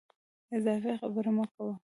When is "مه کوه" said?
1.37-1.73